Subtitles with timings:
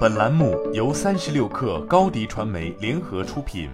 [0.00, 3.70] 本栏目由三十六氪高低传媒联合出品。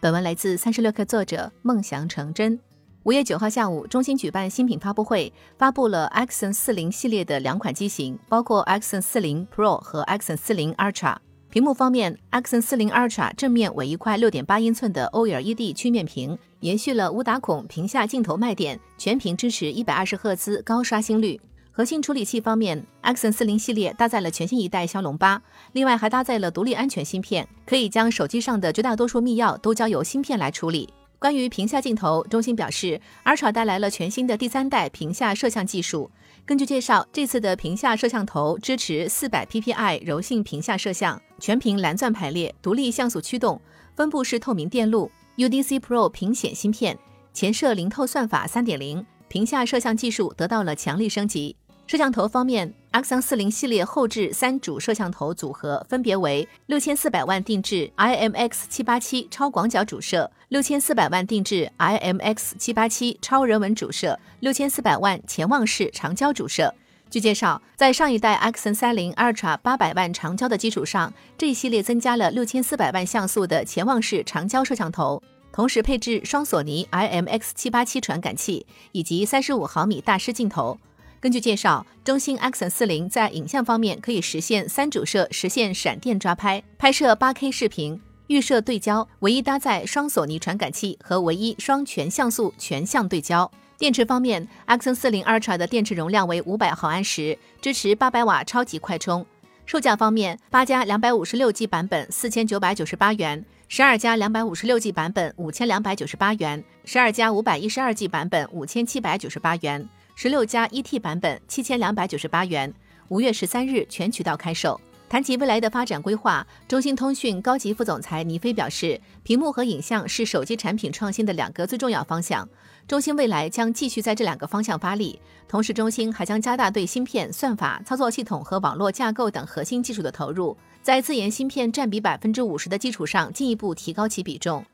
[0.00, 2.58] 本文来自三十六氪作者梦想成真。
[3.02, 11.16] 五月九号下午，中兴举办新品发布会，发布了 Axon 四零系列的两款机型，包括 Axon 四零 Pro 和 Axon 四零 Ultra。
[11.50, 21.40] 屏幕方面，Axon 四零 Ultra 正面为一块六点八英寸的 OLED 曲面屏，延续了无打孔屏下镜头卖点，全屏支持一百二十赫兹高刷新率。
[21.72, 25.40] 核心处理器方面，Axon 四零系列搭载了全新一代骁龙八，
[25.72, 30.92] 另外还搭载了独立安全芯片，可以将手机上的绝大多数密钥都交由芯片来处理。
[31.18, 36.10] 关于屏下镜头，中兴表示，Ultra 带来了全新的第三代屏下摄像技术。
[36.44, 43.60] 根据介绍，这次的屏下摄像头支持四百 PPI 柔性屏下摄像，全屏蓝钻排列，独立像素驱动，
[43.94, 46.98] 分布式透明电路，UDC Pro 屏显芯片，
[47.32, 51.54] 前摄零透算法三点零，屏下摄像技术得到了强力升级。
[51.86, 66.74] 摄像头方面，Axon 四零系列后置三主摄像头组合分别为六千四百万定制 IMX 七八七超广角主摄、六千四百万定制 IMX 七八七超人文主摄、六千四百万潜望式长焦主摄。
[67.08, 75.20] 据介绍，在上一代 Axon 三零 Ultra 八百万长焦的基础上，这一系列增加了六千四百万像素的潜望式长焦摄像头，
[75.52, 80.78] 同时配置双索尼 IMX 七八七传感器以及三十五毫米大师镜头。
[81.20, 93.50] 根据介绍，中兴 Axon 四零在影像方面可以实现三主摄实现闪电抓拍，拍摄 8K 视频，预设对焦，唯一搭载双索尼传感器和唯一双全像素全向对焦。
[93.76, 99.26] 电池方面，Axon 四零 Ultra 的电池容量为五百毫安时，支持八百瓦超级快充。
[99.66, 109.88] 售价方面，八加两百五十六 G 版本四千九百九十八元，十二加两百五十六 G 版本五千两百九十八元，十二加五百一十二 G 版本五千七百九十八元。
[110.16, 112.74] 十六加一 T 版本七千两百九十八元，
[113.10, 114.80] 五月十三日全渠道开售。
[115.10, 122.48] 谈及未来的发展规划，中兴通讯高级副总裁倪飞表示，屏幕和影像是手机产品创新的两个最重要方向，
[122.86, 125.20] 中兴未来将继续在这两个方向发力。
[125.48, 134.64] 同时，中兴还将加大对芯片、算法、操作系统和网络架构等核心技术的投入，在自研芯片占比百分之五十的基础上，进一步提高其比重。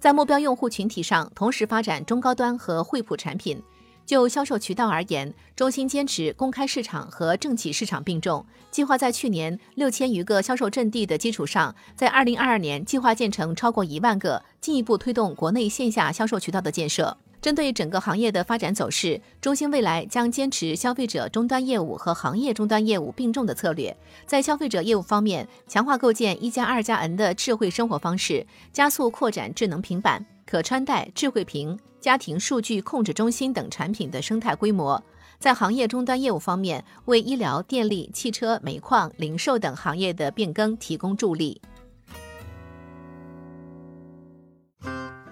[0.00, 3.62] 在目标用户群体上，同时发展中高端和惠普产品。
[4.06, 17.16] 就销售渠道而言，中兴坚持公开市场和政企市场并重，计划在去年六千余个销售阵地的基础上，在二零二二年计划建成超过一万个，进一步推动国内线下销售渠道的建设。
[17.40, 23.94] 针对整个行业的发展走势，中兴未来将坚持消费者终端业务和行业终端业务并重的策略，
[24.26, 31.78] 在消费者业务方面，强化构建一加二加 N 的智慧生活方式，加速扩展智能平板、可穿戴智慧屏。
[32.00, 35.02] 家庭数据控制中心等产品的生态规模，
[35.38, 41.62] 在行业终端业务方面，为医疗、电力、汽车、煤矿、零售等行业的变更提供助力。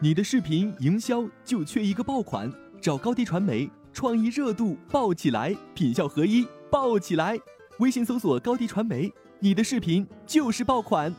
[0.00, 2.50] 你的视频营销就缺一个爆款，
[2.81, 7.39] 找高低传媒，创意热度爆起来，品效合一爆起来。
[7.81, 11.15] 微信搜索高低传媒，你的视频就是爆款。